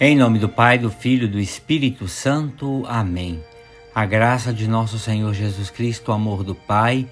Em 0.00 0.14
nome 0.14 0.38
do 0.38 0.48
Pai, 0.48 0.78
do 0.78 0.92
Filho 0.92 1.24
e 1.24 1.28
do 1.28 1.40
Espírito 1.40 2.06
Santo. 2.06 2.84
Amém. 2.86 3.42
A 3.92 4.06
graça 4.06 4.52
de 4.52 4.68
nosso 4.68 4.96
Senhor 4.96 5.34
Jesus 5.34 5.70
Cristo, 5.70 6.12
o 6.12 6.14
amor 6.14 6.44
do 6.44 6.54
Pai 6.54 7.08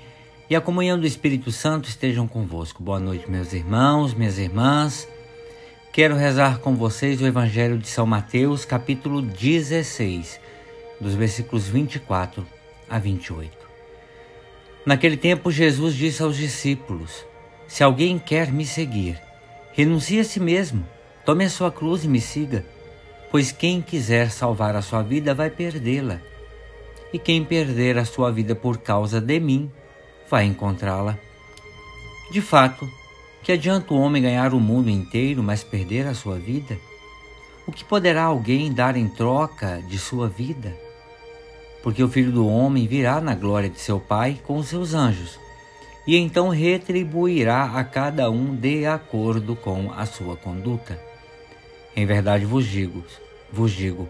e 0.49 0.55
a 0.55 0.61
comunhão 0.61 0.97
do 0.97 1.05
Espírito 1.05 1.51
Santo 1.51 1.89
estejam 1.89 2.29
convosco. 2.29 2.85
Boa 2.85 3.01
noite, 3.01 3.29
meus 3.29 3.53
irmãos, 3.53 4.15
minhas 4.15 4.39
irmãs. 4.39 5.09
Quero 5.93 6.15
rezar 6.15 6.61
com 6.61 6.77
vocês 6.77 7.21
o 7.21 7.27
Evangelho 7.27 7.77
de 7.77 7.89
São 7.89 8.07
Mateus, 8.07 8.65
capítulo 8.65 9.21
16, 9.21 10.39
dos 11.01 11.15
versículos 11.15 11.67
24 11.67 12.47
a 12.89 13.01
28. 13.01 13.51
Naquele 14.87 15.17
tempo, 15.17 15.51
Jesus 15.51 15.93
disse 15.93 16.23
aos 16.23 16.37
discípulos: 16.37 17.27
Se 17.67 17.83
alguém 17.83 18.17
quer 18.17 18.53
me 18.53 18.65
seguir, 18.65 19.21
renuncie 19.73 20.21
a 20.21 20.25
si 20.25 20.39
mesmo, 20.39 20.87
tome 21.25 21.45
a 21.45 21.51
sua 21.51 21.73
cruz 21.73 22.05
e 22.05 22.09
me 22.09 22.21
siga. 22.21 22.76
Pois 23.37 23.53
quem 23.53 23.83
quiser 23.83 24.31
salvar 24.31 24.75
a 24.75 24.81
sua 24.81 25.03
vida 25.03 25.35
vai 25.35 25.51
perdê-la, 25.51 26.23
e 27.13 27.19
quem 27.19 27.45
perder 27.45 27.99
a 27.99 28.05
sua 28.07 28.33
vida 28.33 28.55
por 28.55 28.79
causa 28.79 29.21
de 29.21 29.39
mim 29.39 29.71
vai 30.27 30.47
encontrá-la. 30.47 31.19
De 32.33 32.41
fato, 32.41 32.89
que 33.43 33.53
adianta 33.53 33.93
o 33.93 33.99
homem 33.99 34.23
ganhar 34.23 34.55
o 34.55 34.59
mundo 34.59 34.89
inteiro, 34.89 35.43
mas 35.43 35.63
perder 35.63 36.07
a 36.07 36.15
sua 36.15 36.39
vida? 36.39 36.79
O 37.67 37.73
que 37.73 37.85
poderá 37.85 38.23
alguém 38.23 38.73
dar 38.73 38.97
em 38.97 39.07
troca 39.07 39.83
de 39.87 39.99
sua 39.99 40.31
vida? 40.31 40.75
Porque 41.83 42.03
o 42.03 42.09
filho 42.09 42.33
do 42.33 42.49
homem 42.49 42.87
virá 42.87 43.21
na 43.21 43.35
glória 43.35 43.69
de 43.69 43.79
seu 43.79 44.01
Pai 44.01 44.41
com 44.47 44.57
os 44.57 44.69
seus 44.69 44.95
anjos, 44.95 45.39
e 46.07 46.17
então 46.17 46.49
retribuirá 46.49 47.65
a 47.75 47.85
cada 47.85 48.31
um 48.31 48.57
de 48.57 48.87
acordo 48.87 49.55
com 49.55 49.93
a 49.93 50.07
sua 50.07 50.39
conduta. 50.39 50.99
Em 51.95 52.07
verdade 52.07 52.47
vos 52.47 52.67
digo, 52.67 53.05
vos 53.53 53.73
digo, 53.73 54.09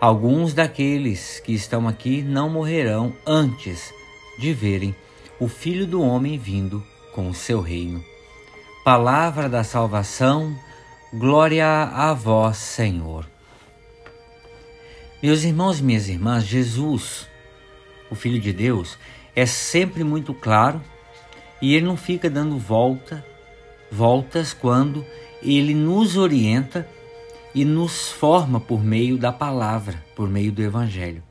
alguns 0.00 0.54
daqueles 0.54 1.40
que 1.40 1.52
estão 1.52 1.88
aqui 1.88 2.22
não 2.22 2.48
morrerão 2.48 3.14
antes 3.26 3.92
de 4.38 4.52
verem 4.52 4.94
o 5.38 5.48
Filho 5.48 5.86
do 5.86 6.02
Homem 6.02 6.38
vindo 6.38 6.84
com 7.12 7.28
o 7.28 7.34
seu 7.34 7.60
reino. 7.60 8.04
Palavra 8.84 9.48
da 9.48 9.64
salvação, 9.64 10.54
glória 11.12 11.66
a 11.66 12.12
vós, 12.12 12.56
Senhor. 12.56 13.26
Meus 15.22 15.42
irmãos 15.42 15.80
minhas 15.80 16.08
irmãs, 16.08 16.44
Jesus, 16.44 17.26
o 18.10 18.14
Filho 18.14 18.38
de 18.38 18.52
Deus, 18.52 18.98
é 19.34 19.46
sempre 19.46 20.04
muito 20.04 20.34
claro 20.34 20.82
e 21.62 21.74
ele 21.74 21.86
não 21.86 21.96
fica 21.96 22.28
dando 22.28 22.58
volta, 22.58 23.24
voltas 23.90 24.52
quando 24.52 25.04
ele 25.42 25.74
nos 25.74 26.16
orienta 26.16 26.86
e 27.54 27.64
nos 27.64 28.10
forma 28.10 28.58
por 28.58 28.82
meio 28.82 29.16
da 29.16 29.32
palavra, 29.32 30.04
por 30.16 30.28
meio 30.28 30.50
do 30.50 30.62
Evangelho. 30.62 31.22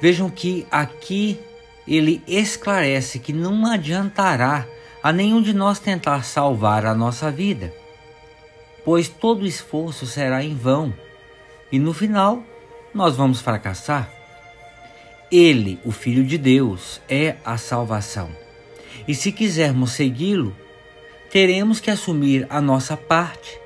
Vejam 0.00 0.30
que 0.30 0.66
aqui 0.70 1.38
ele 1.86 2.22
esclarece 2.26 3.18
que 3.18 3.32
não 3.32 3.66
adiantará 3.66 4.66
a 5.02 5.12
nenhum 5.12 5.42
de 5.42 5.52
nós 5.52 5.78
tentar 5.78 6.24
salvar 6.24 6.86
a 6.86 6.94
nossa 6.94 7.30
vida, 7.30 7.74
pois 8.84 9.08
todo 9.08 9.46
esforço 9.46 10.06
será 10.06 10.42
em 10.42 10.54
vão 10.54 10.94
e 11.70 11.78
no 11.78 11.92
final 11.92 12.42
nós 12.94 13.16
vamos 13.16 13.40
fracassar. 13.40 14.10
Ele, 15.30 15.80
o 15.84 15.90
Filho 15.90 16.24
de 16.24 16.38
Deus, 16.38 17.00
é 17.08 17.36
a 17.44 17.56
salvação. 17.56 18.30
E 19.08 19.14
se 19.14 19.32
quisermos 19.32 19.92
segui-lo, 19.92 20.54
teremos 21.30 21.80
que 21.80 21.90
assumir 21.90 22.46
a 22.48 22.60
nossa 22.60 22.96
parte 22.96 23.63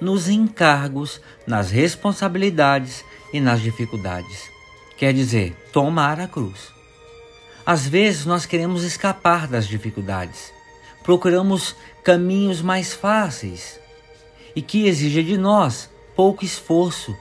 nos 0.00 0.28
encargos, 0.28 1.20
nas 1.46 1.70
responsabilidades 1.70 3.04
e 3.32 3.40
nas 3.40 3.60
dificuldades. 3.60 4.50
Quer 4.96 5.12
dizer, 5.12 5.54
tomar 5.72 6.20
a 6.20 6.28
cruz. 6.28 6.72
Às 7.64 7.86
vezes 7.86 8.24
nós 8.24 8.46
queremos 8.46 8.84
escapar 8.84 9.48
das 9.48 9.66
dificuldades, 9.66 10.52
procuramos 11.02 11.74
caminhos 12.04 12.62
mais 12.62 12.94
fáceis 12.94 13.80
e 14.54 14.62
que 14.62 14.86
exigem 14.86 15.24
de 15.24 15.36
nós 15.36 15.90
pouco 16.14 16.44
esforço, 16.44 17.16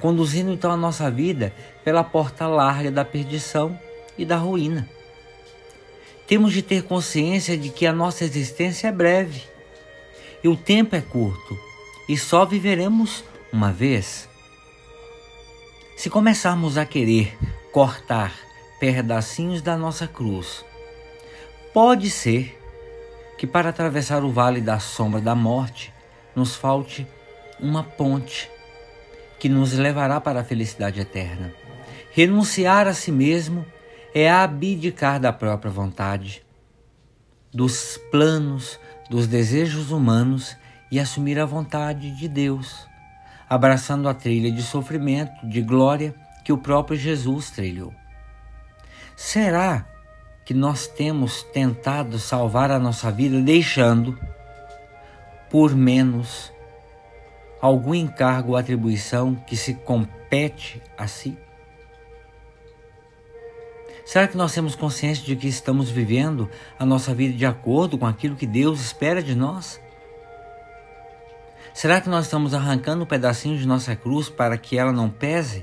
conduzindo 0.00 0.50
então 0.50 0.70
a 0.70 0.76
nossa 0.76 1.10
vida 1.10 1.52
pela 1.84 2.02
porta 2.02 2.46
larga 2.46 2.90
da 2.90 3.04
perdição 3.04 3.78
e 4.16 4.24
da 4.24 4.36
ruína. 4.36 4.88
Temos 6.26 6.52
de 6.52 6.62
ter 6.62 6.82
consciência 6.82 7.56
de 7.56 7.68
que 7.70 7.86
a 7.86 7.92
nossa 7.92 8.24
existência 8.24 8.88
é 8.88 8.92
breve 8.92 9.42
e 10.42 10.48
o 10.48 10.56
tempo 10.56 10.94
é 10.94 11.00
curto 11.00 11.58
e 12.08 12.16
só 12.16 12.44
viveremos 12.44 13.24
uma 13.52 13.72
vez. 13.72 14.28
Se 15.96 16.08
começarmos 16.08 16.78
a 16.78 16.84
querer 16.84 17.36
cortar 17.72 18.32
pedacinhos 18.78 19.60
da 19.60 19.76
nossa 19.76 20.06
cruz, 20.06 20.64
pode 21.74 22.10
ser 22.10 22.56
que 23.36 23.46
para 23.46 23.70
atravessar 23.70 24.24
o 24.24 24.30
vale 24.30 24.60
da 24.60 24.78
sombra 24.78 25.20
da 25.20 25.34
morte 25.34 25.92
nos 26.34 26.54
falte 26.54 27.06
uma 27.60 27.82
ponte 27.82 28.50
que 29.38 29.48
nos 29.48 29.72
levará 29.72 30.20
para 30.20 30.40
a 30.40 30.44
felicidade 30.44 31.00
eterna. 31.00 31.52
Renunciar 32.10 32.88
a 32.88 32.94
si 32.94 33.12
mesmo 33.12 33.64
é 34.14 34.30
abdicar 34.30 35.20
da 35.20 35.32
própria 35.32 35.70
vontade, 35.70 36.44
dos 37.52 37.98
planos, 38.10 38.78
dos 39.08 39.26
desejos 39.26 39.90
humanos 39.90 40.56
e 40.90 40.98
assumir 40.98 41.38
a 41.38 41.46
vontade 41.46 42.10
de 42.10 42.28
Deus, 42.28 42.86
abraçando 43.48 44.08
a 44.08 44.14
trilha 44.14 44.50
de 44.50 44.62
sofrimento, 44.62 45.46
de 45.46 45.62
glória 45.62 46.14
que 46.44 46.52
o 46.52 46.58
próprio 46.58 46.98
Jesus 46.98 47.50
trilhou. 47.50 47.94
Será 49.16 49.84
que 50.44 50.54
nós 50.54 50.86
temos 50.86 51.42
tentado 51.52 52.18
salvar 52.18 52.70
a 52.70 52.78
nossa 52.78 53.10
vida 53.10 53.40
deixando, 53.40 54.18
por 55.50 55.74
menos, 55.74 56.52
algum 57.60 57.94
encargo 57.94 58.52
ou 58.52 58.56
atribuição 58.56 59.34
que 59.34 59.56
se 59.56 59.74
compete 59.74 60.82
a 60.96 61.06
si? 61.06 61.36
Será 64.08 64.26
que 64.26 64.38
nós 64.38 64.54
temos 64.54 64.74
consciência 64.74 65.22
de 65.22 65.36
que 65.36 65.46
estamos 65.46 65.90
vivendo 65.90 66.48
a 66.78 66.86
nossa 66.86 67.12
vida 67.12 67.36
de 67.36 67.44
acordo 67.44 67.98
com 67.98 68.06
aquilo 68.06 68.36
que 68.36 68.46
Deus 68.46 68.80
espera 68.80 69.22
de 69.22 69.34
nós? 69.34 69.78
Será 71.74 72.00
que 72.00 72.08
nós 72.08 72.24
estamos 72.24 72.54
arrancando 72.54 73.04
um 73.04 73.06
pedacinho 73.06 73.58
de 73.58 73.66
nossa 73.66 73.94
cruz 73.94 74.30
para 74.30 74.56
que 74.56 74.78
ela 74.78 74.92
não 74.92 75.10
pese? 75.10 75.62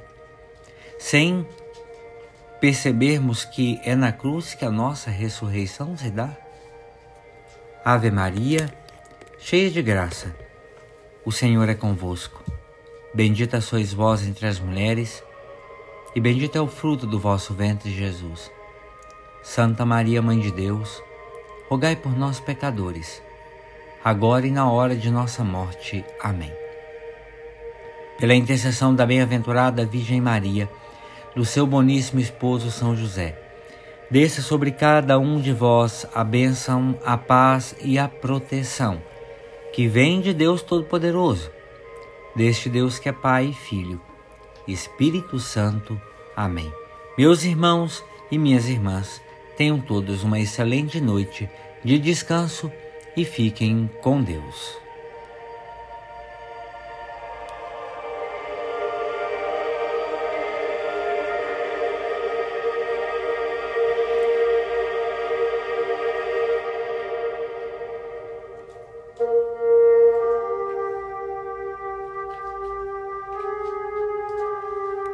Sem 1.00 1.44
percebermos 2.62 3.44
que 3.44 3.82
é 3.84 3.96
na 3.96 4.12
cruz 4.12 4.54
que 4.54 4.64
a 4.64 4.70
nossa 4.70 5.10
ressurreição 5.10 5.98
se 5.98 6.12
dá? 6.12 6.30
Ave 7.84 8.12
Maria, 8.12 8.72
cheia 9.40 9.72
de 9.72 9.82
graça, 9.82 10.36
o 11.26 11.32
Senhor 11.32 11.68
é 11.68 11.74
convosco. 11.74 12.44
Bendita 13.12 13.60
sois 13.60 13.92
vós 13.92 14.22
entre 14.22 14.46
as 14.46 14.60
mulheres 14.60 15.24
e 16.16 16.22
bendito 16.22 16.58
é 16.58 16.62
o 16.62 16.68
fruto 16.68 17.06
do 17.06 17.20
vosso 17.20 17.53
ventre, 17.53 17.92
Jesus. 17.92 18.50
Santa 19.44 19.86
Maria, 19.86 20.22
Mãe 20.22 20.40
de 20.40 20.50
Deus, 20.50 21.03
rogai 21.70 21.94
por 21.94 22.18
nós, 22.18 22.40
pecadores, 22.40 23.22
agora 24.02 24.48
e 24.48 24.52
na 24.52 24.72
hora 24.72 24.96
de 24.96 25.12
nossa 25.12 25.44
morte. 25.44 26.06
Amém. 26.22 26.53
Pela 28.18 28.34
intercessão 28.34 28.96
da 28.96 29.06
bem-aventurada 29.06 29.86
Virgem 29.86 30.22
Maria, 30.22 30.70
do 31.35 31.44
seu 31.44 31.67
boníssimo 31.67 32.22
esposo 32.22 32.72
São 32.72 32.96
José, 32.96 33.38
desça 34.09 34.41
sobre 34.41 34.72
cada 34.72 35.20
um 35.20 35.41
de 35.41 35.52
vós 35.52 36.08
a 36.16 36.23
bênção, 36.23 36.97
a 37.06 37.17
paz 37.17 37.76
e 37.82 38.00
a 38.00 38.08
proteção, 38.08 39.03
que 39.73 39.85
vem 39.85 40.22
de 40.22 40.34
Deus 40.34 40.62
Todo-Poderoso, 40.62 41.52
deste 42.34 42.70
Deus 42.70 42.97
que 42.97 43.09
é 43.09 43.12
Pai 43.12 43.47
e 43.47 43.53
Filho 43.53 44.00
Espírito 44.67 45.40
Santo. 45.40 46.00
Amém. 46.35 46.72
Meus 47.17 47.44
irmãos 47.44 48.03
e 48.32 48.38
minhas 48.38 48.67
irmãs, 48.67 49.22
tenham 49.58 49.79
todos 49.79 50.23
uma 50.23 50.40
excelente 50.40 51.00
noite 51.00 51.50
de 51.84 51.97
descanso 52.00 52.72
e 53.16 53.23
fiquem 53.23 53.90
com 54.02 54.22
Deus. 54.22 54.84